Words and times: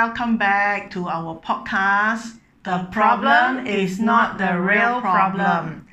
welcome 0.00 0.38
back 0.38 0.90
to 0.90 1.06
our 1.08 1.38
podcast. 1.40 2.38
The 2.62 2.88
problem 2.90 3.66
is 3.66 4.00
not 4.00 4.38
the 4.38 4.58
real 4.58 4.98
problem. 5.02 5.86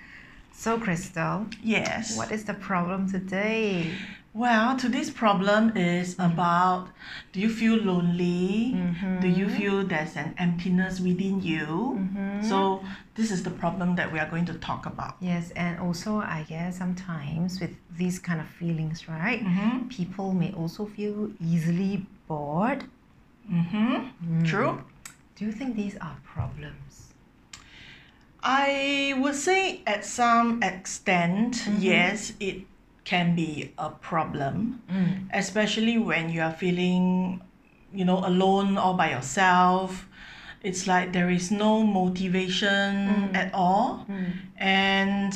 So, 0.54 0.80
Crystal, 0.80 1.46
Yes. 1.62 2.16
what 2.16 2.32
is 2.32 2.46
the 2.46 2.54
problem 2.54 3.12
today? 3.12 3.92
Well, 4.34 4.78
today's 4.78 5.12
problem 5.12 5.76
is 5.76 6.16
about 6.20 6.88
do 7.34 7.42
you 7.42 7.50
feel 7.50 7.76
lonely? 7.76 8.80
Do 9.20 9.28
you 9.28 9.50
feel 9.50 9.86
there's 9.86 10.16
an 10.16 10.36
emptiness 10.38 11.02
within 11.02 11.42
you? 11.42 11.70
So, 12.42 12.58
this 13.16 13.30
is 13.30 13.44
the 13.44 13.56
problem 13.64 13.98
that 13.98 14.08
we 14.14 14.20
are 14.20 14.30
going 14.30 14.46
to 14.46 14.54
talk 14.54 14.86
about. 14.86 15.18
Yes, 15.20 15.52
and 15.52 15.80
also, 15.82 16.12
I 16.38 16.46
guess 16.48 16.78
sometimes 16.78 17.60
with 17.60 17.76
these 17.98 18.20
kind 18.20 18.40
of 18.40 18.48
feelings, 18.48 19.10
right? 19.10 19.44
Mm-hmm. 19.44 19.90
People 19.90 20.32
may 20.32 20.54
also 20.54 20.86
feel 20.86 21.30
easily 21.44 22.06
bored. 22.30 22.86
Mm-hmm. 23.52 23.96
Hmm. 23.96 24.44
True. 24.44 24.84
Do 25.36 25.46
you 25.46 25.52
think 25.52 25.76
these 25.76 25.96
are 25.98 26.18
problems? 26.24 27.14
I 28.44 29.16
would 29.20 29.36
say 29.36 29.82
at 29.86 30.06
some 30.06 30.64
extent, 30.64 31.56
mm-hmm. 31.56 31.82
yes, 31.82 32.34
it 32.40 32.66
can 33.08 33.36
be 33.36 33.72
a 33.78 33.90
problem, 33.90 34.82
mm. 34.92 35.30
especially 35.34 35.98
when 35.98 36.30
you 36.30 36.42
are 36.42 36.52
feeling, 36.52 37.42
you 37.94 38.04
know, 38.04 38.20
alone 38.20 38.78
all 38.78 38.96
by 38.96 39.12
yourself. 39.12 40.08
It's 40.62 40.88
like 40.88 41.14
there 41.14 41.30
is 41.30 41.50
no 41.50 41.84
motivation 41.84 43.30
mm. 43.32 43.36
at 43.36 43.54
all. 43.54 44.06
Mm. 44.10 44.34
And 44.58 45.34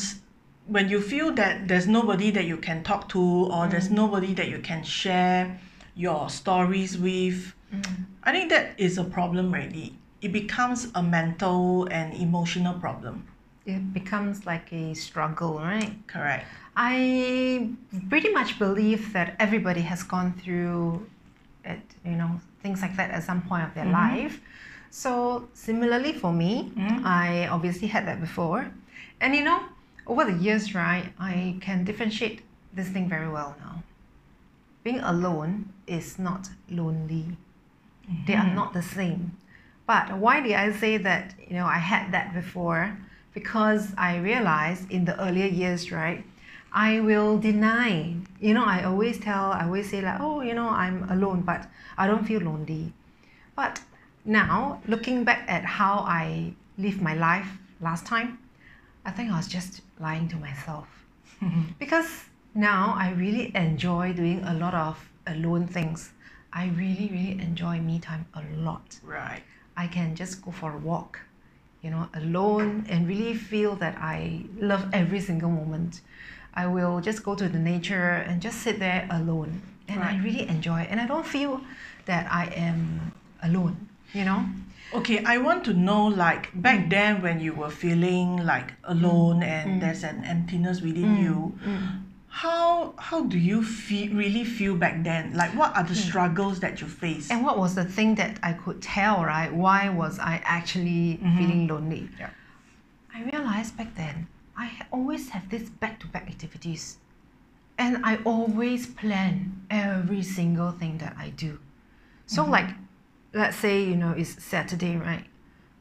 when 0.68 0.90
you 0.90 1.00
feel 1.00 1.32
that 1.36 1.70
there's 1.70 1.88
nobody 1.88 2.30
that 2.32 2.44
you 2.44 2.58
can 2.58 2.84
talk 2.84 3.08
to 3.10 3.22
or 3.22 3.68
there's 3.68 3.90
nobody 3.90 4.34
that 4.34 4.50
you 4.50 4.60
can 4.60 4.84
share 4.84 5.58
your 5.96 6.30
stories 6.30 6.98
with, 6.98 7.54
Mm. 7.74 8.06
I 8.24 8.32
think 8.32 8.50
that 8.50 8.80
is 8.80 8.98
a 8.98 9.04
problem 9.04 9.54
really. 9.54 9.96
It 10.22 10.32
becomes 10.32 10.90
a 10.94 11.02
mental 11.02 11.88
and 11.92 12.14
emotional 12.14 12.76
problem. 12.80 13.28
It 13.66 13.94
becomes 13.94 14.46
like 14.46 14.72
a 14.74 14.94
struggle, 14.94 15.60
right? 15.60 15.96
Correct. 16.08 16.46
I 16.76 17.70
pretty 18.10 18.30
much 18.30 18.58
believe 18.58 19.14
that 19.14 19.36
everybody 19.40 19.82
has 19.82 20.04
gone 20.04 20.34
through 20.34 21.06
it, 21.64 21.82
you 22.06 22.14
know, 22.14 22.40
things 22.64 22.82
like 22.82 22.96
that 22.98 23.12
at 23.12 23.24
some 23.24 23.42
point 23.42 23.64
of 23.64 23.74
their 23.74 23.86
mm-hmm. 23.86 24.24
life. 24.24 24.42
So 24.90 25.48
similarly 25.54 26.14
for 26.14 26.34
me, 26.34 26.72
mm-hmm. 26.76 27.06
I 27.06 27.48
obviously 27.48 27.88
had 27.88 28.08
that 28.08 28.20
before. 28.20 28.72
And 29.20 29.36
you 29.36 29.44
know, 29.44 29.62
over 30.08 30.26
the 30.26 30.34
years, 30.34 30.74
right, 30.74 31.14
I 31.20 31.58
can 31.62 31.84
differentiate 31.84 32.42
this 32.74 32.90
thing 32.90 33.08
very 33.08 33.30
well 33.30 33.56
now. 33.60 33.84
Being 34.84 35.00
alone 35.00 35.72
is 35.86 36.18
not 36.18 36.50
lonely. 36.70 37.38
They 38.26 38.34
are 38.34 38.46
mm-hmm. 38.46 38.56
not 38.56 38.74
the 38.74 38.82
same. 38.82 39.38
But 39.88 40.18
why 40.18 40.42
did 40.42 40.54
I 40.54 40.72
say 40.72 40.98
that, 40.98 41.34
you 41.48 41.56
know, 41.56 41.66
I 41.66 41.78
had 41.78 42.12
that 42.14 42.34
before? 42.34 42.98
Because 43.34 43.94
I 43.98 44.18
realized 44.18 44.90
in 44.92 45.06
the 45.06 45.20
earlier 45.22 45.48
years, 45.48 45.92
right, 45.92 46.24
I 46.72 47.00
will 47.00 47.38
deny. 47.38 48.16
You 48.40 48.54
know, 48.54 48.66
I 48.66 48.84
always 48.84 49.20
tell, 49.20 49.52
I 49.52 49.66
always 49.66 49.90
say 49.90 50.02
like, 50.02 50.20
oh, 50.20 50.42
you 50.42 50.54
know, 50.54 50.70
I'm 50.70 51.10
alone, 51.10 51.42
but 51.42 51.70
I 51.98 52.08
don't 52.08 52.26
feel 52.26 52.42
lonely. 52.42 52.94
But 53.56 53.82
now, 54.24 54.82
looking 54.88 55.24
back 55.24 55.46
at 55.48 55.66
how 55.66 56.00
I 56.00 56.54
lived 56.78 57.02
my 57.02 57.16
life 57.16 57.48
last 57.82 58.06
time, 58.06 58.40
I 59.06 59.12
think 59.12 59.32
I 59.32 59.38
was 59.38 59.48
just 59.48 59.82
lying 60.00 60.28
to 60.30 60.36
myself. 60.38 60.88
Mm-hmm. 61.42 61.74
because 61.80 62.26
now 62.54 62.94
I 62.96 63.14
really 63.14 63.52
enjoy 63.56 64.14
doing 64.14 64.44
a 64.44 64.54
lot 64.54 64.76
of 64.76 65.10
alone 65.26 65.66
things. 65.66 66.12
I 66.54 66.68
really, 66.68 67.10
really 67.12 67.42
enjoy 67.42 67.80
me 67.80 68.00
time 68.00 68.26
a 68.34 68.42
lot. 68.58 69.00
Right. 69.04 69.42
I 69.78 69.88
can 69.88 70.16
just 70.16 70.44
go 70.44 70.52
for 70.52 70.74
a 70.74 70.78
walk, 70.78 71.20
you 71.82 71.90
know, 71.90 72.10
alone 72.14 72.86
and 72.90 73.08
really 73.08 73.34
feel 73.34 73.76
that 73.78 73.98
I 73.98 74.44
love 74.60 74.88
every 74.94 75.22
single 75.22 75.50
moment. 75.50 76.02
I 76.54 76.68
will 76.68 77.00
just 77.00 77.24
go 77.24 77.36
to 77.36 77.48
the 77.48 77.60
nature 77.60 78.26
and 78.28 78.42
just 78.42 78.60
sit 78.62 78.80
there 78.80 79.08
alone. 79.10 79.62
And 79.88 80.02
I 80.04 80.18
really 80.24 80.48
enjoy 80.48 80.82
it. 80.82 80.88
And 80.90 81.02
I 81.02 81.08
don't 81.08 81.26
feel 81.26 81.62
that 82.06 82.32
I 82.32 82.46
am 82.56 83.12
alone, 83.44 83.90
you 84.14 84.24
know? 84.24 84.46
Okay, 84.94 85.24
I 85.24 85.38
want 85.38 85.64
to 85.66 85.74
know 85.74 86.08
like 86.08 86.50
back 86.54 86.86
mm. 86.86 86.90
then 86.90 87.22
when 87.22 87.40
you 87.40 87.54
were 87.54 87.70
feeling 87.70 88.46
like 88.46 88.74
alone 88.84 89.42
and 89.42 89.78
mm. 89.78 89.80
there's 89.80 90.04
an 90.04 90.24
emptiness 90.26 90.82
within 90.82 91.16
mm. 91.16 91.24
you, 91.24 91.60
how 92.34 92.94
how 92.98 93.24
do 93.24 93.38
you 93.38 93.62
feel 93.62 94.14
really 94.14 94.46
feel 94.46 94.76
back 94.76 95.04
then? 95.04 95.34
Like 95.36 95.54
what 95.54 95.76
are 95.76 95.84
the 95.84 95.90
hmm. 95.90 96.08
struggles 96.08 96.60
that 96.62 96.80
you 96.82 96.88
face? 96.88 97.30
And 97.30 97.44
what 97.44 97.58
was 97.58 97.76
the 97.76 97.86
thing 97.86 98.16
that 98.16 98.40
I 98.42 98.54
could 98.54 98.82
tell, 98.82 99.24
right? 99.24 99.54
Why 99.54 99.90
was 99.90 100.18
I 100.18 100.42
actually 100.46 101.20
mm-hmm. 101.22 101.38
feeling 101.38 101.68
lonely? 101.68 102.10
Yeah. 102.18 102.30
I 103.14 103.24
realized 103.24 103.78
back 103.78 103.94
then 103.96 104.28
I 104.58 104.72
always 104.92 105.30
have 105.30 105.50
this 105.50 105.70
back 105.70 106.00
to 106.02 106.08
back 106.08 106.28
activities. 106.28 106.98
And 107.78 108.06
I 108.06 108.20
always 108.26 108.86
plan 108.86 109.66
every 109.70 110.22
single 110.22 110.72
thing 110.72 111.00
that 111.00 111.16
I 111.18 111.30
do. 111.30 111.58
So, 112.28 112.44
mm-hmm. 112.44 112.52
like, 112.52 112.70
let's 113.34 113.58
say, 113.58 113.84
you 113.84 113.96
know, 113.96 114.12
it's 114.12 114.44
Saturday, 114.44 114.98
right? 114.98 115.26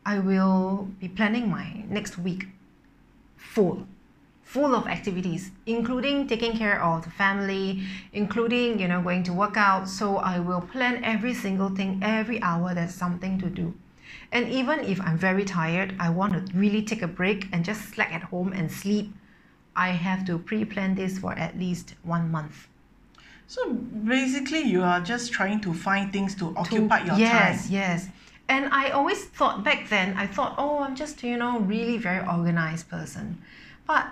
I 0.07 0.19
will 0.19 0.89
be 0.99 1.09
planning 1.09 1.51
my 1.51 1.85
next 1.89 2.17
week 2.17 2.47
full, 3.37 3.87
full 4.51 4.75
of 4.75 4.89
activities, 4.89 5.53
including 5.67 6.27
taking 6.27 6.57
care 6.57 6.83
of 6.83 7.05
the 7.05 7.11
family, 7.11 7.85
including, 8.13 8.81
you 8.81 8.89
know, 8.89 9.01
going 9.01 9.23
to 9.23 9.33
work 9.33 9.57
out. 9.57 9.89
So, 9.89 10.17
I 10.17 10.41
will 10.41 10.61
plan 10.61 11.05
every 11.05 11.35
single 11.35 11.69
thing, 11.69 12.01
every 12.03 12.43
hour 12.43 12.75
there's 12.75 12.95
something 12.95 13.39
to 13.39 13.49
do. 13.49 13.73
And 14.33 14.49
even 14.49 14.81
if 14.81 15.01
I'm 15.01 15.17
very 15.17 15.45
tired, 15.45 15.95
I 16.01 16.11
want 16.11 16.33
to 16.35 16.59
really 16.59 16.83
take 16.83 17.03
a 17.03 17.07
break 17.07 17.47
and 17.53 17.65
just 17.65 17.83
slack 17.91 18.13
at 18.13 18.23
home 18.23 18.53
and 18.53 18.71
sleep, 18.71 19.15
I 19.77 19.91
have 19.91 20.27
to 20.27 20.39
pre 20.39 20.65
plan 20.65 20.97
this 20.97 21.19
for 21.19 21.33
at 21.33 21.53
least 21.59 21.95
one 22.03 22.27
month. 22.39 22.57
so 23.55 23.61
basically 24.15 24.63
you 24.73 24.83
are 24.91 25.01
just 25.13 25.33
trying 25.37 25.61
to 25.67 25.71
find 25.87 26.13
things 26.17 26.33
to 26.41 26.45
occupy 26.63 26.99
your 27.09 27.19
yes, 27.19 27.33
time. 27.33 27.53
Yes, 27.53 27.71
yes. 27.79 28.09
And 28.49 28.63
I 28.83 28.91
always 28.99 29.21
thought 29.39 29.57
back 29.69 29.89
then, 29.95 30.09
I 30.25 30.27
thought, 30.35 30.53
oh, 30.59 30.77
I'm 30.85 30.97
just, 31.03 31.23
you 31.23 31.37
know, 31.43 31.53
really 31.75 31.99
very 32.09 32.23
organized 32.37 32.89
person. 32.97 33.27
But 33.93 34.11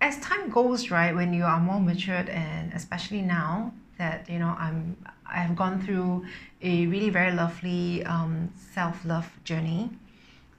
as 0.00 0.18
time 0.20 0.50
goes, 0.50 0.90
right, 0.90 1.14
when 1.14 1.32
you 1.32 1.44
are 1.44 1.60
more 1.60 1.80
matured 1.80 2.28
and 2.28 2.72
especially 2.72 3.22
now 3.22 3.72
that, 3.98 4.28
you 4.28 4.38
know, 4.38 4.54
I'm 4.58 4.96
I 5.28 5.38
have 5.40 5.56
gone 5.56 5.82
through 5.82 6.24
a 6.62 6.86
really 6.86 7.10
very 7.10 7.32
lovely 7.32 8.04
um, 8.04 8.50
self-love 8.72 9.28
journey, 9.44 9.90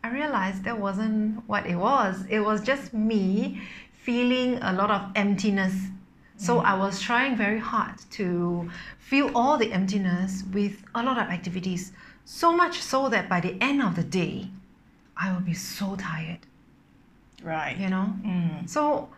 I 0.03 0.09
realized 0.09 0.63
that 0.65 0.77
wasn't 0.77 1.47
what 1.47 1.65
it 1.65 1.75
was. 1.75 2.25
It 2.29 2.41
was 2.41 2.61
just 2.61 2.93
me 2.93 3.61
feeling 4.03 4.59
a 4.61 4.73
lot 4.73 4.91
of 4.91 5.09
emptiness. 5.15 5.73
So 6.39 6.59
I 6.59 6.75
was 6.75 7.01
trying 7.01 7.35
very 7.35 7.59
hard 7.59 7.97
to 8.11 8.69
fill 8.99 9.31
all 9.35 9.57
the 9.57 9.71
emptiness 9.71 10.43
with 10.53 10.83
a 10.93 11.01
lot 11.01 11.17
of 11.17 11.29
activities. 11.29 11.93
So 12.25 12.51
much 12.53 12.81
so 12.81 13.09
that 13.09 13.27
by 13.27 13.39
the 13.39 13.57
end 13.61 13.81
of 13.81 13.95
the 13.95 14.03
day, 14.03 14.49
I 15.15 15.31
will 15.33 15.41
be 15.41 15.53
so 15.55 15.95
tired, 15.95 16.39
Right. 17.41 17.75
you 17.77 17.89
know? 17.89 18.13
Mm. 18.23 18.69
So 18.69 19.09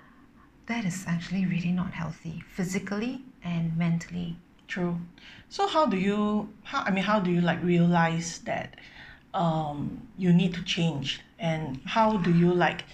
that 0.70 0.86
is 0.86 1.04
actually 1.08 1.46
really 1.46 1.72
not 1.72 1.92
healthy 1.92 2.44
physically 2.56 3.22
and 3.44 3.76
mentally. 3.76 4.38
True. 4.68 4.98
So 5.50 5.68
how 5.68 5.88
do 5.88 5.98
you 5.98 6.48
how 6.64 6.84
I 6.84 6.92
mean 6.92 7.04
how 7.04 7.20
do 7.20 7.32
you 7.32 7.42
like 7.42 7.62
realize 7.64 8.40
that 8.46 8.78
um 9.34 10.08
you 10.18 10.32
need 10.32 10.54
to 10.54 10.64
change 10.64 11.22
and 11.40 11.80
how 11.86 12.18
do 12.18 12.32
you 12.32 12.54
like 12.54 12.86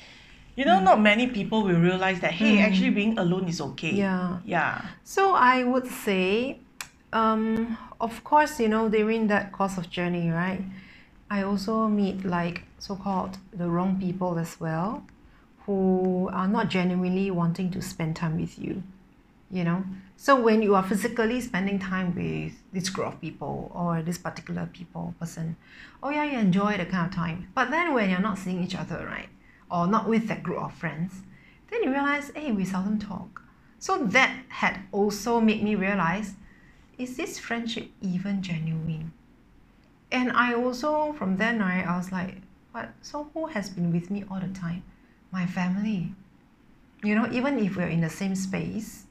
you 0.56 0.64
know 0.66 0.80
not 0.80 1.02
many 1.02 1.28
people 1.28 1.64
will 1.64 1.80
realize 1.80 2.20
that 2.22 2.32
hey 2.32 2.59
actually 2.59 2.91
being 2.91 3.17
alone 3.20 3.47
is 3.50 3.59
okay. 3.59 3.91
Yeah. 3.91 4.40
Yeah. 4.46 4.82
So 5.03 5.35
I 5.35 5.64
would 5.64 5.88
say, 5.88 6.59
um, 7.11 7.78
of 8.00 8.23
course, 8.23 8.59
you 8.59 8.70
know, 8.70 8.88
during 8.90 9.28
that 9.28 9.52
course 9.52 9.78
of 9.78 9.90
journey, 9.90 10.29
right, 10.29 10.64
I 11.29 11.44
also 11.44 11.88
meet 11.88 12.23
like 12.23 12.64
so-called 12.79 13.38
the 13.52 13.67
wrong 13.70 14.00
people 14.00 14.38
as 14.38 14.59
well, 14.59 15.03
who 15.66 16.29
are 16.32 16.47
not 16.47 16.70
genuinely 16.70 17.32
wanting 17.32 17.72
to 17.72 17.82
spend 17.82 18.16
time 18.16 18.40
with 18.40 18.59
you, 18.59 18.84
you 19.50 19.64
know. 19.64 19.84
So 20.16 20.40
when 20.40 20.62
you 20.62 20.76
are 20.76 20.84
physically 20.84 21.41
spending 21.41 21.79
time 21.79 22.16
with 22.16 22.53
this 22.72 22.90
group 22.90 23.08
of 23.08 23.22
people 23.22 23.72
or 23.73 24.02
this 24.02 24.17
particular 24.17 24.70
people 24.72 25.16
person, 25.20 25.56
oh 26.03 26.09
yeah, 26.09 26.23
you 26.23 26.38
enjoy 26.38 26.78
the 26.78 26.85
kind 26.85 27.08
of 27.08 27.16
time. 27.16 27.47
But 27.56 27.72
then 27.72 27.94
when 27.94 28.09
you're 28.09 28.20
not 28.20 28.38
seeing 28.38 28.64
each 28.64 28.76
other, 28.76 29.06
right, 29.06 29.29
or 29.70 29.88
not 29.88 30.08
with 30.08 30.28
that 30.28 30.44
group 30.44 30.62
of 30.62 30.73
friends, 30.73 31.23
then 31.72 31.84
you 31.84 31.91
realize, 31.91 32.32
hey, 32.35 32.52
we 32.52 32.64
seldom 32.64 33.00
talk. 33.00 33.41
So 33.79 33.97
that 33.97 34.35
had 34.50 34.79
also 34.91 35.41
made 35.41 35.64
me 35.64 35.76
realize 35.76 36.35
is 36.97 37.17
this 37.17 37.38
friendship 37.40 37.90
even 38.02 38.41
genuine? 38.41 39.12
And 40.12 40.32
I 40.32 40.53
also, 40.53 41.14
from 41.14 41.38
then, 41.38 41.59
right, 41.59 41.85
I 41.85 41.97
was 41.97 42.12
like, 42.12 42.38
but 42.72 42.90
so 43.02 43.29
who 43.34 43.47
has 43.47 43.70
been 43.70 43.91
with 43.91 44.09
me 44.09 44.23
all 44.29 44.40
the 44.40 44.47
time? 44.47 44.84
My 45.40 45.46
family. 45.46 46.02
You 47.03 47.14
know, 47.16 47.28
even 47.40 47.59
if 47.59 47.76
we're 47.76 47.93
in 47.97 48.02
the 48.08 48.09
same 48.22 48.35
space, 48.35 49.05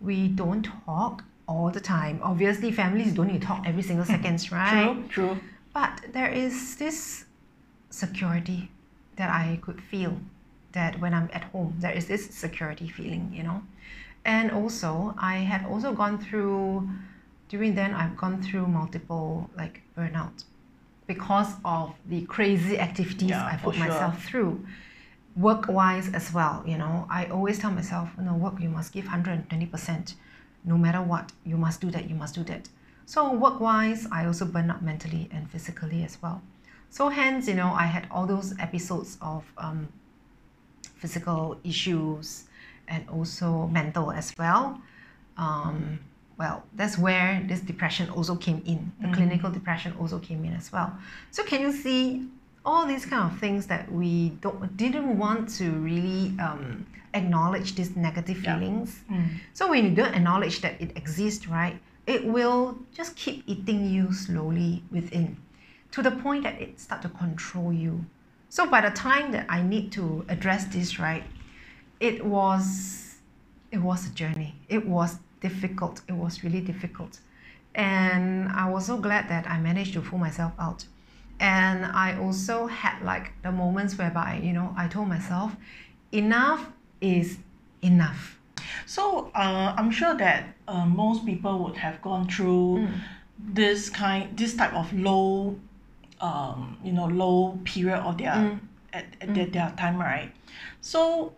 we 0.00 0.28
don't 0.28 0.62
talk 0.86 1.22
all 1.46 1.68
the 1.70 1.84
time. 1.96 2.18
Obviously, 2.22 2.72
families 2.72 3.12
don't 3.12 3.28
need 3.32 3.42
to 3.42 3.46
talk 3.46 3.62
every 3.66 3.82
single 3.82 4.06
hmm. 4.06 4.14
seconds, 4.14 4.50
right? 4.50 4.94
True, 4.94 5.04
true. 5.16 5.40
But 5.74 5.94
there 6.14 6.30
is 6.44 6.76
this 6.76 7.26
security 7.90 8.70
that 9.16 9.28
I 9.28 9.58
could 9.64 9.80
feel 9.82 10.14
that 10.72 10.98
when 11.02 11.12
I'm 11.12 11.28
at 11.38 11.44
home, 11.52 11.74
there 11.78 11.92
is 11.92 12.06
this 12.06 12.22
security 12.44 12.88
feeling, 12.88 13.30
you 13.38 13.42
know. 13.42 13.62
And 14.24 14.50
also, 14.50 15.14
I 15.18 15.36
had 15.52 15.64
also 15.66 15.92
gone 15.92 16.18
through, 16.18 16.88
during 17.50 17.74
then, 17.74 17.92
I've 17.92 18.16
gone 18.16 18.42
through 18.42 18.66
multiple 18.66 19.50
like 19.56 19.82
burnout 19.96 20.44
because 21.06 21.52
of 21.64 21.94
the 22.08 22.22
crazy 22.22 22.78
activities 22.78 23.30
Yeah, 23.30 23.44
I 23.44 23.56
put 23.56 23.76
myself 23.78 24.24
through. 24.24 24.66
Work 25.36 25.68
wise 25.68 26.08
as 26.14 26.32
well, 26.32 26.62
you 26.66 26.78
know, 26.78 27.06
I 27.10 27.26
always 27.26 27.58
tell 27.58 27.70
myself, 27.70 28.08
you 28.16 28.24
know, 28.24 28.34
work, 28.34 28.58
you 28.60 28.70
must 28.70 28.92
give 28.92 29.04
120%. 29.04 30.14
No 30.64 30.78
matter 30.78 31.02
what, 31.02 31.30
you 31.44 31.56
must 31.56 31.80
do 31.80 31.90
that, 31.90 32.08
you 32.08 32.14
must 32.14 32.34
do 32.34 32.42
that. 32.44 32.68
So, 33.04 33.32
work 33.32 33.60
wise, 33.60 34.06
I 34.10 34.26
also 34.26 34.46
burn 34.46 34.70
out 34.70 34.82
mentally 34.82 35.28
and 35.30 35.48
physically 35.48 36.02
as 36.02 36.20
well. 36.22 36.42
So, 36.90 37.08
hence, 37.08 37.46
you 37.46 37.54
know, 37.54 37.72
I 37.72 37.84
had 37.84 38.08
all 38.10 38.26
those 38.26 38.58
episodes 38.58 39.18
of 39.20 39.44
um, 39.58 39.88
physical 40.96 41.58
issues 41.62 42.44
and 42.88 43.08
also 43.08 43.66
mental 43.68 44.10
as 44.10 44.34
well. 44.38 44.80
Um, 45.36 46.00
well, 46.38 46.64
that's 46.74 46.98
where 46.98 47.42
this 47.46 47.60
depression 47.60 48.10
also 48.10 48.36
came 48.36 48.62
in. 48.66 48.92
The 49.00 49.08
clinical 49.14 49.50
depression 49.50 49.94
also 49.98 50.18
came 50.18 50.44
in 50.44 50.52
as 50.52 50.72
well. 50.72 50.92
So 51.30 51.44
can 51.44 51.60
you 51.62 51.72
see 51.72 52.28
all 52.66 52.84
these 52.86 53.06
kind 53.06 53.30
of 53.32 53.38
things 53.38 53.66
that 53.68 53.90
we 53.90 54.30
don't 54.42 54.76
didn't 54.76 55.16
want 55.16 55.48
to 55.58 55.70
really 55.70 56.34
um, 56.40 56.84
acknowledge 57.14 57.76
these 57.76 57.96
negative 57.96 58.42
Yeah. 58.42 58.58
feelings. 58.58 58.90
So 59.54 59.70
when 59.70 59.84
you 59.84 59.94
don't 59.94 60.14
acknowledge 60.14 60.60
that 60.62 60.74
it 60.80 60.90
exists, 60.96 61.46
right, 61.48 61.78
it 62.06 62.24
will 62.26 62.76
just 62.92 63.16
keep 63.16 63.44
eating 63.46 63.88
you 63.94 64.12
slowly 64.12 64.82
within, 64.90 65.36
to 65.92 66.02
the 66.02 66.10
point 66.10 66.42
that 66.44 66.60
it 66.60 66.78
start 66.80 67.02
to 67.02 67.08
control 67.08 67.72
you. 67.72 68.04
So 68.48 68.66
by 68.66 68.80
the 68.80 68.90
time 68.90 69.32
that 69.32 69.46
I 69.48 69.62
need 69.62 69.92
to 69.92 70.24
address 70.28 70.64
this, 70.66 70.98
right, 70.98 71.24
it 72.00 72.24
was 72.24 73.14
it 73.70 73.78
was 73.78 74.06
a 74.06 74.10
journey. 74.10 74.54
It 74.68 74.86
was 74.86 75.18
difficult. 75.40 76.00
It 76.08 76.12
was 76.14 76.42
really 76.44 76.60
difficult. 76.60 77.20
And 77.74 78.48
I 78.50 78.68
was 78.70 78.86
so 78.86 78.96
glad 78.96 79.28
that 79.28 79.46
I 79.48 79.58
managed 79.58 79.92
to 79.94 80.00
pull 80.00 80.18
myself 80.18 80.52
out. 80.58 80.84
And 81.40 81.84
I 81.84 82.18
also 82.18 82.66
had 82.66 83.02
like 83.02 83.32
the 83.42 83.52
moments 83.52 83.96
whereby, 83.98 84.40
you 84.42 84.52
know, 84.52 84.74
I 84.76 84.88
told 84.88 85.08
myself, 85.08 85.54
enough 86.12 86.66
is 87.00 87.38
enough. 87.82 88.38
So 88.86 89.30
uh, 89.34 89.74
I'm 89.76 89.90
sure 89.90 90.16
that 90.16 90.54
uh, 90.68 90.86
most 90.86 91.26
people 91.26 91.58
would 91.64 91.76
have 91.76 92.00
gone 92.02 92.28
through 92.28 92.88
this 93.38 93.90
kind, 93.90 94.36
this 94.36 94.54
type 94.54 94.72
of 94.74 94.92
low, 94.92 95.56
um, 96.20 96.78
you 96.82 96.92
know, 96.92 97.06
low 97.06 97.58
period 97.64 97.98
of 97.98 98.16
their 98.18 98.32
at, 98.92 99.04
at 99.20 99.34
their, 99.34 99.46
their 99.46 99.72
time, 99.76 99.98
right? 99.98 100.32
So, 100.80 101.34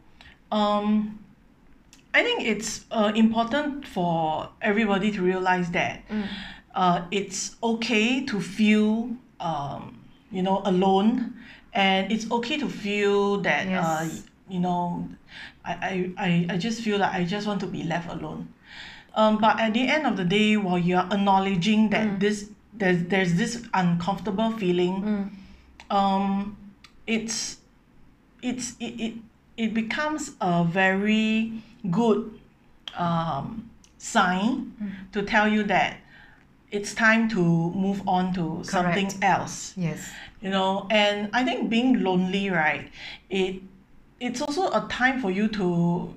um, 0.53 1.19
I 2.15 2.23
think 2.23 2.43
it's 2.45 2.85
uh, 2.91 3.13
important 3.15 3.87
for 3.87 4.49
everybody 4.63 5.11
to 5.13 5.23
realize 5.23 5.71
that 5.73 6.03
uh, 6.75 7.03
it's 7.11 7.57
okay 7.63 8.25
to 8.25 8.41
feel, 8.41 9.11
um, 9.41 10.01
you 10.31 10.43
know, 10.43 10.63
alone, 10.65 11.35
and 11.73 12.11
it's 12.13 12.31
okay 12.31 12.59
to 12.59 12.69
feel 12.69 13.39
that 13.43 13.67
uh, 13.69 14.09
you 14.49 14.61
know, 14.61 15.09
I, 15.65 16.13
I, 16.17 16.47
I, 16.55 16.57
just 16.57 16.83
feel 16.83 16.99
like 16.99 17.13
I 17.13 17.25
just 17.25 17.47
want 17.47 17.61
to 17.61 17.67
be 17.67 17.85
left 17.85 18.11
alone. 18.11 18.53
Um, 19.15 19.39
but 19.39 19.61
at 19.61 19.75
the 19.75 19.87
end 19.87 20.07
of 20.07 20.17
the 20.17 20.25
day, 20.25 20.57
while 20.57 20.79
you're 20.79 21.01
acknowledging 21.01 21.91
that 21.91 22.21
this 22.21 22.51
there's 22.73 23.05
there's 23.05 23.35
this 23.35 23.67
uncomfortable 23.75 24.53
feeling, 24.53 25.31
um, 25.91 26.57
it's 27.07 27.59
it's 28.43 28.75
it, 28.79 29.01
it 29.01 29.15
it 29.57 29.75
becomes 29.75 30.33
a 30.41 30.65
very 30.65 31.63
good 31.91 32.39
um, 32.97 33.69
sign 33.99 34.73
to 35.13 35.23
tell 35.23 35.49
you 35.49 35.65
that 35.65 35.99
it's 36.71 36.95
time 36.95 37.29
to 37.31 37.41
move 37.73 38.03
on 38.07 38.33
to 38.35 38.63
something 38.63 39.11
else. 39.23 39.73
Yes. 39.77 40.11
you 40.41 40.51
know 40.51 40.87
and 40.91 41.29
i 41.33 41.43
think 41.43 41.69
being 41.69 42.03
lonely 42.05 42.49
right 42.51 42.91
it 43.29 43.61
it's 44.21 44.41
also 44.41 44.69
a 44.71 44.87
time 44.89 45.21
for 45.21 45.31
you 45.31 45.49
to 45.49 46.15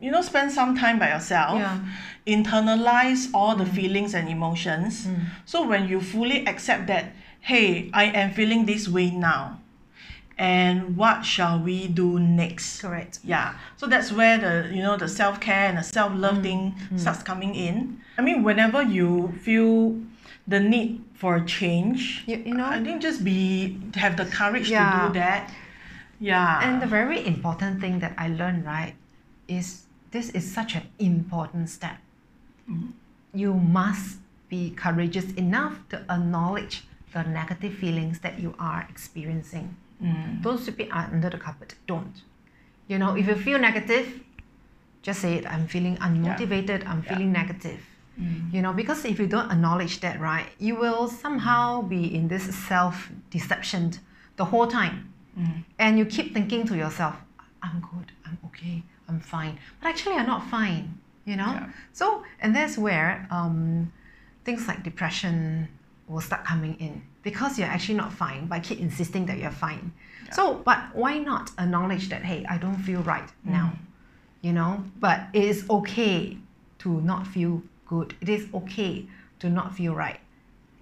you 0.00 0.10
know 0.10 0.22
spend 0.22 0.52
some 0.52 0.76
time 0.76 0.98
by 0.98 1.08
yourself 1.10 1.58
Yeah. 1.58 1.78
internalize 2.26 3.28
all 3.34 3.56
the 3.56 3.64
mm. 3.64 3.74
feelings 3.74 4.14
and 4.14 4.28
emotions. 4.28 5.06
Mm. 5.06 5.26
So 5.46 5.66
when 5.66 5.88
you 5.88 6.00
fully 6.00 6.46
accept 6.46 6.86
that 6.88 7.12
hey 7.40 7.90
i 7.94 8.04
am 8.04 8.32
feeling 8.32 8.66
this 8.66 8.88
way 8.88 9.10
now 9.10 9.58
and 10.38 10.96
what 10.96 11.24
shall 11.24 11.58
we 11.58 11.88
do 11.88 12.18
next? 12.18 12.80
Correct. 12.80 13.18
yeah. 13.24 13.54
So 13.76 13.86
that's 13.86 14.12
where 14.12 14.38
the 14.38 14.74
you 14.74 14.82
know 14.82 14.96
the 14.96 15.08
self-care 15.08 15.68
and 15.68 15.78
the 15.78 15.82
self-love 15.82 16.36
mm. 16.36 16.42
thing 16.42 16.74
mm. 16.92 17.00
starts 17.00 17.22
coming 17.22 17.54
in. 17.54 18.00
I 18.16 18.22
mean 18.22 18.42
whenever 18.44 18.82
you 18.82 19.34
feel 19.42 19.98
the 20.46 20.60
need 20.60 21.04
for 21.14 21.36
a 21.36 21.44
change 21.44 22.24
You, 22.26 22.36
you 22.38 22.54
know, 22.54 22.64
i 22.64 22.82
think 22.82 23.02
just 23.02 23.22
be 23.22 23.76
have 23.96 24.16
the 24.16 24.24
courage 24.24 24.70
Yeah. 24.70 24.90
to 24.90 25.08
do 25.08 25.12
that. 25.18 25.50
Yeah. 26.20 26.60
And 26.62 26.80
the 26.82 26.86
very 26.86 27.24
important 27.26 27.80
thing 27.80 27.98
that 28.00 28.14
I 28.16 28.28
learned, 28.28 28.64
right, 28.64 28.94
is 29.46 29.84
this 30.10 30.30
is 30.30 30.50
such 30.50 30.74
an 30.74 30.88
important 30.98 31.68
step. 31.68 31.98
Mm. 32.70 32.92
You 33.34 33.54
must 33.54 34.18
be 34.48 34.70
courageous 34.70 35.32
enough 35.34 35.74
to 35.90 35.96
acknowledge 36.08 36.84
the 37.12 37.22
negative 37.22 37.74
feelings 37.74 38.20
that 38.20 38.40
you 38.40 38.54
are 38.58 38.86
experiencing. 38.88 39.76
Mm. 40.02 40.42
Don't 40.42 40.58
sweep 40.58 40.80
it 40.80 40.92
under 40.92 41.30
the 41.30 41.38
carpet. 41.38 41.74
Don't. 41.86 42.22
You 42.86 42.98
know, 42.98 43.16
if 43.16 43.26
you 43.26 43.34
mm. 43.34 43.42
feel 43.42 43.58
negative, 43.58 44.20
just 45.02 45.20
say 45.20 45.34
it. 45.34 45.46
I'm 45.46 45.66
feeling 45.66 45.96
unmotivated. 45.96 46.86
I'm 46.86 47.02
feeling 47.02 47.32
negative. 47.32 47.80
Mm. 48.20 48.52
You 48.52 48.62
know, 48.62 48.72
because 48.72 49.04
if 49.04 49.18
you 49.18 49.26
don't 49.26 49.50
acknowledge 49.50 50.00
that, 50.00 50.20
right, 50.20 50.48
you 50.58 50.76
will 50.76 51.08
somehow 51.08 51.82
be 51.82 52.14
in 52.14 52.28
this 52.28 52.54
self 52.54 53.10
deception 53.30 53.94
the 54.36 54.44
whole 54.44 54.66
time. 54.66 55.12
And 55.78 55.98
you 55.98 56.04
keep 56.04 56.34
thinking 56.34 56.66
to 56.66 56.76
yourself, 56.76 57.16
I'm 57.62 57.80
good, 57.80 58.12
I'm 58.26 58.38
okay, 58.46 58.82
I'm 59.08 59.20
fine. 59.20 59.58
But 59.80 59.88
actually, 59.88 60.16
I'm 60.16 60.26
not 60.26 60.48
fine, 60.50 60.98
you 61.24 61.36
know? 61.36 61.46
Yeah. 61.46 61.70
So, 61.92 62.24
and 62.40 62.54
that's 62.54 62.76
where 62.76 63.26
um, 63.30 63.92
things 64.44 64.66
like 64.66 64.82
depression 64.82 65.68
will 66.08 66.20
start 66.20 66.44
coming 66.44 66.74
in 66.80 67.02
because 67.28 67.58
you're 67.58 67.72
actually 67.76 67.98
not 68.04 68.12
fine, 68.12 68.46
but 68.46 68.62
keep 68.62 68.80
insisting 68.80 69.26
that 69.26 69.38
you're 69.38 69.58
fine. 69.66 69.92
So, 70.32 70.42
but 70.68 70.80
why 70.94 71.18
not 71.18 71.50
acknowledge 71.58 72.08
that, 72.10 72.22
hey, 72.22 72.44
I 72.54 72.56
don't 72.58 72.80
feel 72.88 73.02
right 73.02 73.28
mm. 73.46 73.52
now, 73.58 73.68
you 74.42 74.52
know? 74.52 74.84
But 74.98 75.18
it 75.32 75.44
is 75.44 75.64
okay 75.78 76.38
to 76.80 77.00
not 77.00 77.26
feel 77.26 77.62
good. 77.86 78.14
It 78.20 78.28
is 78.28 78.46
okay 78.60 79.06
to 79.40 79.48
not 79.48 79.74
feel 79.74 79.94
right 79.94 80.20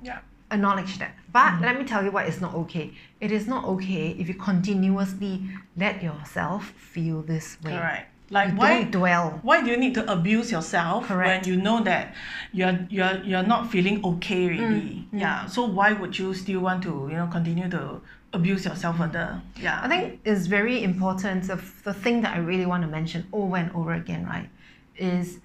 yeah 0.02 0.20
acknowledge 0.50 0.98
that. 0.98 1.14
But 1.32 1.54
mm. 1.54 1.62
let 1.62 1.78
me 1.78 1.84
tell 1.84 2.04
you 2.04 2.10
what 2.10 2.28
is 2.28 2.40
not 2.40 2.54
okay. 2.54 2.92
It 3.20 3.32
is 3.32 3.46
not 3.46 3.64
okay 3.64 4.10
if 4.10 4.28
you 4.28 4.34
continuously 4.34 5.42
let 5.76 6.02
yourself 6.02 6.70
feel 6.76 7.22
this 7.22 7.58
way. 7.62 7.72
correct 7.72 8.15
like 8.30 8.50
You 8.50 8.56
why 8.56 8.82
dwell. 8.84 9.38
why 9.42 9.62
do 9.62 9.70
you 9.70 9.76
need 9.76 9.94
to 9.94 10.12
abuse 10.12 10.50
yourself 10.50 11.06
Correct. 11.06 11.46
when 11.46 11.54
you 11.54 11.62
know 11.62 11.82
that 11.84 12.14
you're 12.52 12.76
you're 12.90 13.22
you're 13.22 13.42
not 13.54 13.70
feeling 13.70 14.04
okay 14.04 14.48
mm, 14.48 14.50
really 14.50 15.06
mm. 15.12 15.20
yeah 15.20 15.46
so 15.46 15.64
why 15.64 15.92
would 15.92 16.18
you 16.18 16.34
still 16.34 16.60
want 16.60 16.82
to 16.82 17.06
you 17.10 17.16
know 17.16 17.28
continue 17.28 17.68
to 17.70 18.00
abuse 18.32 18.64
yourself 18.64 18.96
further 18.98 19.40
yeah 19.60 19.80
I 19.84 19.88
think 19.88 20.20
it's 20.24 20.46
very 20.46 20.82
important. 20.82 21.44
The, 21.46 21.56
the 21.84 21.94
thing 21.94 22.20
that 22.22 22.34
I 22.36 22.40
really 22.40 22.66
want 22.66 22.82
to 22.82 22.88
mention 22.88 23.26
over 23.32 23.56
and 23.56 23.70
over 23.72 23.92
again, 23.94 24.26
right, 24.26 24.50
is 24.96 25.38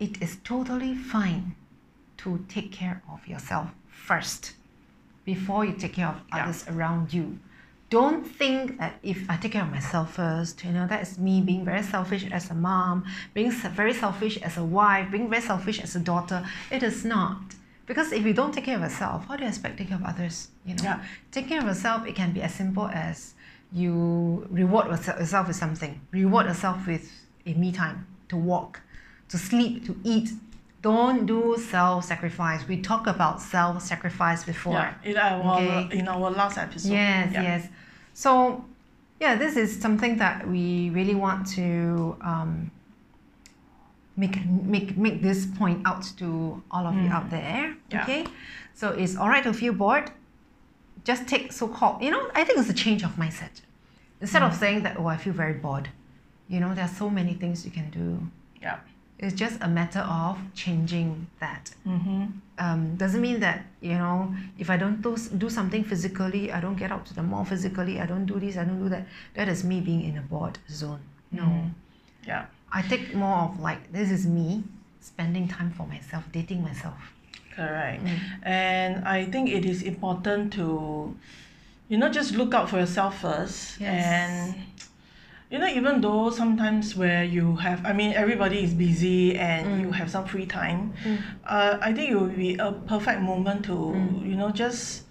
it 0.00 0.20
is 0.20 0.36
totally 0.44 0.94
fine 0.94 1.54
to 2.18 2.44
take 2.48 2.72
care 2.72 3.02
of 3.12 3.26
yourself 3.26 3.68
first 3.88 4.52
before 5.24 5.64
you 5.64 5.72
take 5.72 5.94
care 5.94 6.08
of 6.08 6.20
Yeah. 6.28 6.42
others 6.44 6.66
around 6.68 7.14
you. 7.14 7.38
Don't 7.90 8.24
think 8.24 8.78
that 8.78 8.94
if 9.02 9.28
I 9.28 9.36
take 9.36 9.52
care 9.52 9.62
of 9.64 9.70
myself 9.70 10.14
first, 10.14 10.64
you 10.64 10.70
know, 10.70 10.86
that 10.86 11.02
is 11.02 11.18
me 11.18 11.40
being 11.40 11.64
very 11.64 11.82
selfish 11.82 12.24
as 12.30 12.48
a 12.48 12.54
mom, 12.54 13.04
being 13.34 13.50
very 13.50 13.92
selfish 13.92 14.38
as 14.38 14.56
a 14.56 14.64
wife, 14.64 15.10
being 15.10 15.28
very 15.28 15.42
selfish 15.42 15.80
as 15.80 15.96
a 15.96 16.00
daughter. 16.00 16.46
It 16.70 16.84
is 16.84 17.04
not. 17.04 17.40
Because 17.86 18.12
if 18.12 18.24
you 18.24 18.32
don't 18.32 18.54
take 18.54 18.66
care 18.66 18.76
of 18.76 18.82
yourself, 18.82 19.26
how 19.26 19.34
do 19.36 19.42
you 19.42 19.48
expect 19.48 19.76
to 19.76 19.82
take 19.82 19.88
care 19.88 19.98
of 19.98 20.04
others? 20.04 20.48
You 20.64 20.76
know, 20.76 20.84
Yeah. 20.84 21.00
taking 21.32 21.48
care 21.48 21.58
of 21.60 21.66
yourself, 21.66 22.06
it 22.06 22.14
can 22.14 22.32
be 22.32 22.40
as 22.42 22.54
simple 22.54 22.86
as 22.86 23.34
you 23.72 24.46
reward 24.50 24.86
yourself 24.86 25.48
with 25.48 25.56
something. 25.56 26.00
Reward 26.12 26.46
yourself 26.46 26.86
with 26.86 27.10
a 27.44 27.54
me 27.54 27.72
time 27.72 28.06
to 28.28 28.36
walk, 28.36 28.80
to 29.30 29.36
sleep, 29.36 29.84
to 29.86 29.98
eat. 30.04 30.30
Don't 30.82 31.26
do 31.26 31.56
self-sacrifice. 31.58 32.66
We 32.66 32.80
talked 32.80 33.06
about 33.06 33.40
self-sacrifice 33.42 34.44
before. 34.44 34.74
yeah 34.74 34.94
in 35.04 35.16
our 35.16 35.42
uh, 35.42 35.60
Okay. 35.84 35.98
in 35.98 36.08
our 36.08 36.30
last 36.30 36.56
episode 36.58 36.92
Yes, 36.92 37.32
yeah. 37.32 37.42
yes. 37.42 37.68
So, 38.14 38.64
yeah, 39.20 39.34
this 39.36 39.56
is 39.56 39.80
something 39.80 40.16
that 40.18 40.48
we 40.48 40.90
really 40.90 41.14
want 41.14 41.46
to 41.56 42.16
um, 42.22 42.70
make 44.16 44.36
make 44.46 44.96
make 44.96 45.22
this 45.22 45.46
point 45.58 45.86
out 45.86 46.04
to 46.18 46.62
all 46.70 46.86
of 46.86 46.94
you 46.94 47.08
mm. 47.08 47.16
out 47.16 47.30
there. 47.30 47.76
Yeah. 47.90 48.02
Okay, 48.02 48.26
so 48.74 48.88
it's 48.90 49.16
all 49.16 49.28
right 49.28 49.44
to 49.44 49.52
feel 49.52 49.72
bored. 49.72 50.10
just 51.04 51.26
take 51.26 51.52
so-called, 51.52 52.02
you 52.02 52.10
know, 52.10 52.30
I 52.34 52.44
think 52.44 52.58
it's 52.58 52.68
a 52.68 52.74
change 52.74 53.02
of 53.02 53.12
mindset. 53.16 53.54
Instead 54.20 54.42
of 54.42 54.52
mm. 54.52 54.58
saying 54.62 54.82
that, 54.84 54.98
oh, 54.98 55.06
I 55.06 55.16
feel 55.16 55.32
very 55.32 55.54
bored. 55.54 55.88
You 56.48 56.60
know, 56.60 56.74
there 56.74 56.84
are 56.84 56.94
so 57.02 57.08
many 57.08 57.34
things 57.34 57.64
you 57.64 57.70
can 57.70 57.88
do. 57.90 58.06
Yeah. 58.60 58.78
It's 59.22 59.34
just 59.34 59.58
a 59.60 59.68
matter 59.68 60.00
of 60.00 60.38
changing 60.54 61.26
that. 61.40 61.70
Mm-hmm. 61.86 62.24
Um, 62.58 62.96
doesn't 62.96 63.20
mean 63.20 63.40
that 63.40 63.66
you 63.80 63.94
know 64.02 64.34
if 64.58 64.70
I 64.70 64.76
don't 64.78 65.02
do, 65.02 65.14
do 65.36 65.50
something 65.50 65.84
physically, 65.84 66.50
I 66.50 66.60
don't 66.60 66.76
get 66.76 66.90
out 66.90 67.04
to 67.06 67.14
the 67.14 67.22
mall 67.22 67.44
physically, 67.44 68.00
I 68.00 68.06
don't 68.06 68.24
do 68.24 68.40
this, 68.40 68.56
I 68.56 68.64
don't 68.64 68.82
do 68.82 68.88
that. 68.88 69.06
That 69.34 69.48
is 69.48 69.62
me 69.62 69.80
being 69.80 70.02
in 70.04 70.16
a 70.16 70.22
bored 70.22 70.58
zone. 70.70 71.00
No, 71.32 71.70
Yeah. 72.26 72.46
I 72.72 72.82
take 72.82 73.14
more 73.14 73.38
of 73.48 73.60
like 73.60 73.92
this 73.92 74.10
is 74.10 74.26
me 74.26 74.64
spending 75.00 75.48
time 75.48 75.70
for 75.70 75.86
myself, 75.86 76.24
dating 76.32 76.62
myself. 76.62 76.98
Correct. 77.54 78.02
And 78.42 79.06
I 79.06 79.26
think 79.26 79.50
it 79.50 79.64
is 79.66 79.82
important 79.82 80.52
to, 80.54 81.14
you 81.88 81.98
know, 81.98 82.08
just 82.08 82.32
look 82.34 82.54
out 82.54 82.70
for 82.70 82.78
yourself 82.78 83.20
first. 83.20 83.80
Yes. 83.80 84.04
And, 84.06 84.54
you 85.50 85.58
know, 85.58 85.66
even 85.66 86.00
though 86.00 86.30
sometimes 86.30 86.94
where 86.94 87.24
you 87.24 87.56
have, 87.56 87.84
I 87.84 87.92
mean, 87.92 88.12
everybody 88.12 88.62
is 88.62 88.72
busy 88.72 89.36
and 89.36 89.80
you 89.80 89.88
mm. 89.88 89.94
have 89.94 90.08
some 90.08 90.24
free 90.24 90.46
time, 90.46 90.94
mm. 91.02 91.18
uh, 91.44 91.76
I 91.80 91.92
think 91.92 92.10
it 92.10 92.14
will 92.14 92.28
be 92.28 92.54
a 92.56 92.70
perfect 92.72 93.20
moment 93.20 93.64
to, 93.64 93.72
mm. 93.72 94.28
you 94.28 94.36
know, 94.36 94.50
just, 94.50 95.04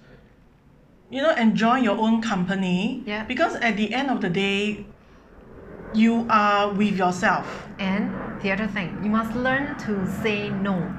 you 1.10 1.22
know, 1.22 1.36
enjoy 1.36 1.80
your 1.80 1.98
own 1.98 2.22
company. 2.22 3.04
Yeah. 3.06 3.26
Because 3.26 3.56
at 3.56 3.76
the 3.76 3.94
end 3.94 4.10
of 4.10 4.22
the 4.22 4.30
day, 4.30 4.86
you 5.94 6.26
are 6.30 6.72
with 6.72 6.96
yourself. 6.96 7.68
And 7.78 8.42
the 8.42 8.52
other 8.54 8.68
thing, 8.68 8.98
you 9.04 9.10
must 9.10 9.36
learn 9.36 9.78
to 9.80 10.08
say 10.22 10.50
no. 10.50 10.96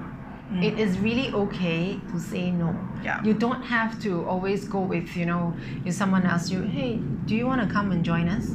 It 0.52 0.80
is 0.80 0.99
really 0.99 1.32
okay 1.32 2.00
to 2.11 2.18
say 2.18 2.50
no. 2.50 2.76
Yeah. 3.04 3.23
You 3.23 3.35
don't 3.35 3.62
have 3.62 4.02
to 4.02 4.26
always 4.26 4.66
go 4.66 4.80
with, 4.80 5.16
you 5.16 5.25
know, 5.25 5.54
if 5.85 5.94
someone 5.94 6.26
asks 6.26 6.50
you, 6.50 6.62
hey, 6.62 6.97
do 7.26 7.37
you 7.37 7.47
want 7.47 7.62
to 7.62 7.73
come 7.73 7.92
and 7.92 8.04
join 8.04 8.28
us? 8.28 8.49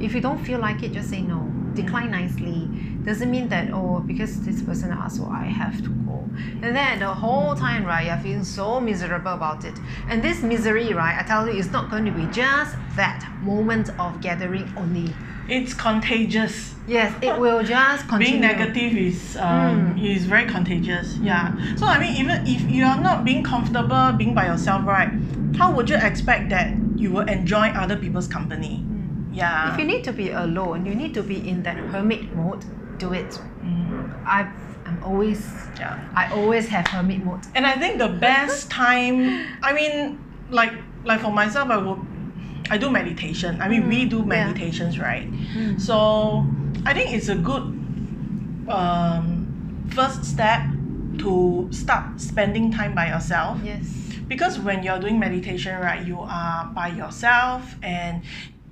If 0.00 0.14
you 0.14 0.20
don't 0.20 0.38
feel 0.44 0.58
like 0.58 0.82
it, 0.82 0.92
just 0.92 1.10
say 1.10 1.20
no. 1.22 1.46
Decline 1.74 2.10
nicely. 2.10 2.68
Doesn't 3.04 3.30
mean 3.30 3.48
that, 3.48 3.70
oh, 3.72 4.00
because 4.00 4.40
this 4.44 4.62
person 4.62 4.90
asked, 4.92 5.16
so 5.18 5.26
I 5.26 5.44
have 5.44 5.82
to 5.82 5.88
go. 5.88 6.28
And 6.62 6.74
then 6.74 6.98
the 7.00 7.08
whole 7.12 7.54
time, 7.54 7.84
right, 7.84 8.06
you're 8.06 8.16
feeling 8.18 8.44
so 8.44 8.80
miserable 8.80 9.32
about 9.32 9.64
it. 9.64 9.78
And 10.08 10.22
this 10.22 10.42
misery, 10.42 10.92
right, 10.92 11.18
I 11.18 11.22
tell 11.26 11.46
you, 11.46 11.54
is 11.58 11.70
not 11.70 11.90
going 11.90 12.04
to 12.06 12.10
be 12.12 12.26
just 12.26 12.76
that 12.96 13.26
moment 13.42 13.90
of 13.98 14.20
gathering 14.20 14.72
only. 14.76 15.14
It's 15.48 15.74
contagious. 15.74 16.74
Yes, 16.86 17.14
it 17.22 17.38
will 17.38 17.62
just 17.62 18.08
continue. 18.08 18.32
being 18.32 18.40
negative 18.40 18.96
is 18.96 19.36
um, 19.36 19.96
is 19.98 20.24
very 20.24 20.46
contagious 20.48 21.16
yeah 21.18 21.54
so 21.76 21.86
i 21.86 21.98
mean 22.00 22.16
even 22.16 22.44
if 22.46 22.62
you 22.68 22.84
are 22.84 23.00
not 23.00 23.24
being 23.24 23.44
comfortable 23.44 24.12
being 24.16 24.34
by 24.34 24.46
yourself 24.46 24.84
right 24.86 25.10
how 25.56 25.72
would 25.72 25.88
you 25.88 25.96
expect 25.96 26.48
that 26.48 26.74
you 26.96 27.10
will 27.12 27.28
enjoy 27.28 27.68
other 27.68 27.96
people's 27.96 28.26
company 28.26 28.84
If 29.72 29.78
you 29.78 29.84
need 29.84 30.04
to 30.04 30.12
be 30.12 30.30
alone, 30.30 30.86
you 30.86 30.94
need 30.94 31.14
to 31.14 31.22
be 31.22 31.48
in 31.48 31.62
that 31.62 31.76
hermit 31.76 32.34
mode. 32.34 32.64
Do 32.98 33.12
it. 33.12 33.30
Mm. 33.62 34.26
I've, 34.26 34.52
I'm 34.86 35.02
always, 35.04 35.40
yeah 35.78 35.98
I 36.14 36.32
always 36.32 36.68
have 36.68 36.86
hermit 36.88 37.24
mode. 37.24 37.40
and 37.54 37.66
i 37.66 37.72
think 37.74 37.98
the 37.98 38.08
best 38.08 38.70
time 38.82 39.46
i 39.62 39.72
mean 39.72 40.18
like 40.50 40.72
like 41.04 41.20
for 41.20 41.30
myself 41.30 41.70
i 41.70 41.76
will 41.76 42.04
i 42.70 42.76
do 42.76 42.90
meditation 42.90 43.60
i 43.60 43.68
mean 43.68 43.88
we 43.88 44.04
mm. 44.04 44.10
do 44.10 44.24
meditations 44.24 44.98
right 44.98 45.30
mm. 45.30 45.80
so 45.80 46.44
i 46.86 46.92
think 46.92 47.12
it's 47.12 47.28
a 47.28 47.34
good 47.36 47.62
um, 48.68 49.46
first 49.90 50.24
step 50.24 50.62
to 51.18 51.68
start 51.70 52.20
spending 52.20 52.70
time 52.72 52.94
by 52.94 53.08
yourself 53.08 53.58
Yes. 53.64 53.86
because 54.28 54.58
when 54.58 54.82
you're 54.82 54.98
doing 54.98 55.18
meditation 55.18 55.78
right 55.80 56.06
you 56.06 56.18
are 56.20 56.66
by 56.74 56.88
yourself 56.88 57.74
and 57.82 58.22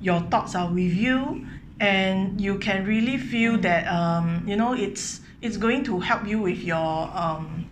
your 0.00 0.20
thoughts 0.30 0.54
are 0.54 0.68
with 0.72 0.92
you 0.94 1.46
and 1.80 2.40
you 2.40 2.58
can 2.58 2.84
really 2.86 3.16
feel 3.18 3.58
that 3.58 3.86
um, 3.86 4.42
you 4.46 4.56
know 4.56 4.72
it's 4.74 5.20
it's 5.42 5.56
going 5.56 5.84
to 5.84 6.00
help 6.00 6.26
you 6.26 6.40
with 6.40 6.58
your 6.58 7.10
um, 7.14 7.64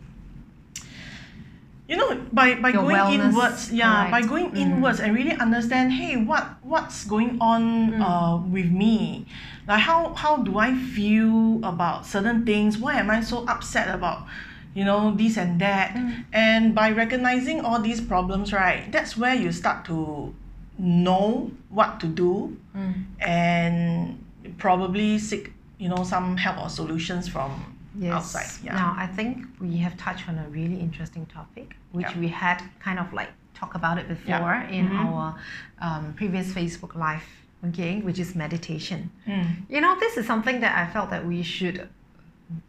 you 1.88 1.96
know 1.96 2.20
by 2.32 2.54
by 2.56 2.70
Your 2.70 2.82
going 2.82 2.96
wellness, 2.96 3.28
inwards 3.30 3.72
yeah 3.72 4.10
by 4.10 4.22
going 4.22 4.50
Mm. 4.50 4.56
inwards 4.56 4.98
and 5.00 5.14
really 5.14 5.32
understand 5.38 5.92
hey 5.92 6.16
what 6.16 6.58
what's 6.62 7.04
going 7.04 7.38
on 7.40 7.62
Mm. 7.92 8.02
uh, 8.02 8.36
with 8.46 8.70
me 8.70 9.26
like 9.68 9.80
how 9.80 10.14
how 10.14 10.36
do 10.38 10.58
i 10.58 10.74
feel 10.74 11.58
about 11.62 12.06
certain 12.06 12.44
things 12.44 12.78
why 12.78 12.94
am 12.98 13.10
i 13.10 13.20
so 13.20 13.44
upset 13.46 13.86
about 13.94 14.26
you 14.74 14.84
know 14.84 15.14
this 15.14 15.36
and 15.36 15.60
that 15.60 15.94
Mm. 15.94 16.24
and 16.32 16.74
by 16.74 16.90
recognizing 16.90 17.60
all 17.60 17.80
these 17.80 18.00
problems 18.00 18.52
right 18.52 18.90
that's 18.90 19.16
where 19.16 19.34
you 19.34 19.52
start 19.52 19.84
to 19.86 20.34
know 20.78 21.50
what 21.68 22.00
to 22.00 22.06
do 22.06 22.56
Mm. 22.76 22.94
and 23.20 24.24
probably 24.58 25.18
seek 25.18 25.52
you 25.78 25.88
know 25.88 26.04
some 26.04 26.36
help 26.36 26.58
or 26.62 26.68
solutions 26.68 27.26
from 27.28 27.50
Yes. 27.98 28.12
outside 28.12 28.50
yeah 28.66 28.74
Now, 28.74 28.94
I 28.98 29.06
think 29.06 29.46
we 29.58 29.78
have 29.78 29.96
touched 29.96 30.28
on 30.28 30.36
a 30.38 30.46
really 30.50 30.78
interesting 30.78 31.24
topic, 31.26 31.74
which 31.92 32.10
Yeah. 32.10 32.18
we 32.20 32.28
had 32.28 32.58
kind 32.78 32.98
of 32.98 33.10
like 33.14 33.30
talk 33.54 33.74
about 33.74 33.96
it 33.96 34.06
before 34.06 34.54
Yeah. 34.54 34.68
in 34.78 34.88
Mhm. 34.90 35.04
our 35.04 35.34
um, 35.80 36.12
previous 36.14 36.52
Facebook 36.52 36.94
Live, 36.94 37.24
okay, 37.68 38.00
which 38.06 38.18
is 38.18 38.34
meditation. 38.34 39.10
Mm. 39.26 39.46
You 39.70 39.80
know, 39.80 39.98
this 39.98 40.18
is 40.18 40.26
something 40.26 40.60
that 40.60 40.76
I 40.76 40.84
felt 40.92 41.08
that 41.10 41.24
we 41.26 41.42
should 41.42 41.88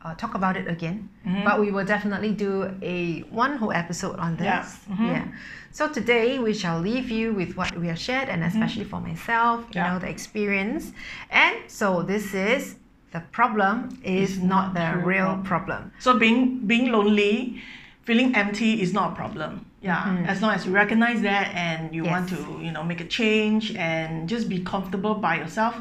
uh, 0.04 0.14
talk 0.16 0.34
about 0.36 0.56
it 0.58 0.68
again, 0.68 1.10
Mhm. 1.26 1.44
but 1.46 1.60
we 1.60 1.72
will 1.72 1.86
definitely 1.86 2.32
do 2.34 2.52
a 2.82 3.22
one 3.30 3.58
whole 3.58 3.72
episode 3.72 4.18
on 4.20 4.36
this. 4.38 4.46
Yeah. 4.90 4.96
Mhm. 4.96 5.08
Yeah. 5.14 5.24
So 5.72 5.88
today 5.88 6.40
we 6.40 6.54
shall 6.54 6.80
leave 6.80 7.10
you 7.12 7.34
with 7.34 7.56
what 7.58 7.78
we 7.78 7.88
have 7.88 8.00
shared, 8.00 8.28
and 8.30 8.44
especially 8.44 8.86
for 8.86 9.00
myself, 9.00 9.60
you 9.74 9.82
Yeah. 9.82 9.94
know, 9.94 10.00
the 10.00 10.10
experience. 10.10 10.94
And 11.30 11.56
so 11.68 12.02
this 12.02 12.34
is 12.34 12.76
the 13.12 13.22
problem 13.32 13.90
is 14.04 14.38
It's 14.38 14.44
not 14.44 14.74
the 14.74 14.98
real 15.06 15.38
problem. 15.38 15.44
problem. 15.44 15.82
So 16.00 16.18
being 16.18 16.66
being 16.66 16.92
lonely, 16.92 17.62
feeling 18.04 18.36
empty 18.36 18.82
is 18.82 18.94
not 18.94 19.12
a 19.12 19.16
problem. 19.16 19.66
Yeah, 19.88 20.04
Mhm. 20.04 20.28
as 20.28 20.38
long 20.42 20.52
as 20.58 20.66
you 20.66 20.72
recognize 20.84 21.20
that 21.22 21.48
and 21.56 21.96
you 21.96 22.04
want 22.04 22.28
to, 22.34 22.40
you 22.66 22.72
know, 22.76 22.84
make 22.92 23.02
a 23.08 23.10
change 23.20 23.64
and 23.76 24.28
just 24.34 24.46
be 24.50 24.60
comfortable 24.74 25.16
by 25.28 25.34
yourself, 25.42 25.74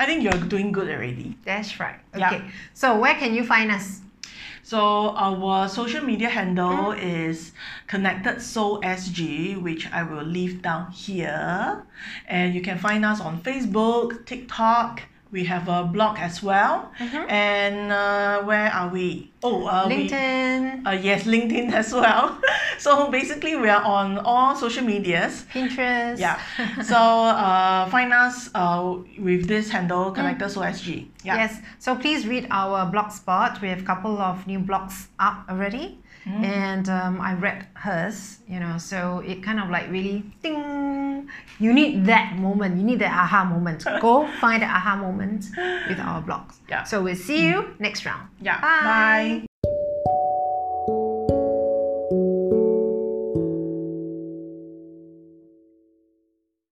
I 0.00 0.04
think 0.06 0.18
you're 0.24 0.42
doing 0.54 0.68
good 0.72 0.88
already. 0.94 1.28
That's 1.44 1.70
right. 1.78 2.00
Yeah. 2.16 2.26
Okay. 2.26 2.42
So 2.74 2.86
where 3.02 3.14
can 3.14 3.30
you 3.34 3.44
find 3.44 3.70
us? 3.70 3.86
So 4.64 5.14
our 5.26 5.68
social 5.68 6.02
media 6.04 6.28
handle 6.28 6.92
is 6.92 7.52
connected 7.86 8.40
soul 8.40 8.80
SG, 8.82 9.54
which 9.66 9.82
I 9.92 10.02
will 10.10 10.24
leave 10.38 10.54
down 10.62 10.90
here, 10.92 11.82
and 12.28 12.54
you 12.54 12.62
can 12.68 12.78
find 12.78 13.04
us 13.04 13.20
on 13.20 13.40
Facebook, 13.42 14.24
TikTok. 14.26 15.02
We 15.32 15.44
have 15.44 15.66
a 15.66 15.82
blog 15.84 16.18
as 16.20 16.42
well, 16.42 16.92
and 17.00 17.90
uh, 17.90 18.42
where 18.44 18.68
are 18.70 18.88
we? 18.92 19.32
Oh, 19.42 19.64
uh, 19.66 19.88
we- 19.88 20.08
LinkedIn, 20.10 20.86
Uh, 20.86 20.90
yes, 20.92 21.24
LinkedIn 21.34 21.72
as 21.72 21.88
well. 21.92 22.36
so 22.78 23.10
basically, 23.10 23.56
we 23.56 23.70
are 23.70 23.82
on 23.82 24.18
all 24.18 24.54
social 24.54 24.84
medias. 24.84 25.46
Pinterest. 25.50 26.18
Yeah. 26.20 26.36
so 26.84 26.98
uh, 27.32 27.88
find 27.88 28.12
us 28.12 28.50
uh, 28.54 28.96
with 29.18 29.48
this 29.48 29.70
handle, 29.70 30.10
connected 30.12 30.50
soul 30.50 30.64
SG. 30.64 31.08
Yeah. 31.24 31.36
Yes. 31.36 31.52
So 31.78 31.96
please 31.96 32.26
read 32.28 32.46
our 32.50 32.84
blog 32.92 33.10
spot. 33.10 33.60
We 33.62 33.68
have 33.72 33.80
a 33.80 33.88
couple 33.88 34.18
of 34.20 34.46
new 34.46 34.60
blogs 34.60 35.06
up 35.18 35.48
already. 35.48 35.98
Mm. 36.28 36.44
And 36.44 36.88
um, 36.88 37.20
I 37.20 37.34
read 37.34 37.66
hers, 37.74 38.38
you 38.46 38.60
know, 38.60 38.78
so 38.78 39.24
it 39.26 39.42
kind 39.42 39.58
of 39.58 39.70
like 39.70 39.90
really 39.90 40.22
ding. 40.40 41.26
You 41.58 41.72
need 41.72 42.06
that 42.06 42.36
moment. 42.38 42.76
You 42.78 42.84
need 42.84 43.00
that 43.00 43.10
aha 43.10 43.42
moment. 43.44 43.82
Go 44.00 44.28
find 44.40 44.62
the 44.62 44.66
aha 44.66 44.94
moment 44.96 45.21
with 45.88 45.98
our 46.00 46.22
blogs. 46.22 46.56
Yeah. 46.68 46.84
So 46.84 47.02
we'll 47.02 47.16
see 47.16 47.46
you 47.46 47.62
mm. 47.62 47.80
next 47.80 48.04
round. 48.06 48.28
Yeah. 48.40 48.60
Bye. 48.60 49.40
Bye. 49.40 49.46